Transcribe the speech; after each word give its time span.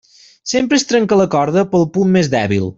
Sempre 0.53 0.79
es 0.81 0.87
trenca 0.93 1.21
la 1.21 1.29
corda 1.37 1.67
pel 1.75 1.89
punt 1.99 2.13
més 2.19 2.35
dèbil. 2.39 2.69